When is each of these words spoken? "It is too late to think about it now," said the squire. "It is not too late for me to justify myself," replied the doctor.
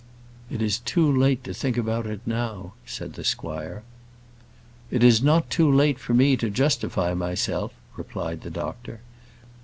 "It 0.49 0.63
is 0.63 0.79
too 0.79 1.15
late 1.15 1.43
to 1.43 1.53
think 1.53 1.77
about 1.77 2.07
it 2.07 2.21
now," 2.25 2.73
said 2.87 3.13
the 3.13 3.23
squire. 3.23 3.83
"It 4.89 5.03
is 5.03 5.21
not 5.21 5.51
too 5.51 5.71
late 5.71 5.99
for 5.99 6.15
me 6.15 6.35
to 6.37 6.49
justify 6.49 7.13
myself," 7.13 7.71
replied 7.95 8.41
the 8.41 8.49
doctor. 8.49 9.01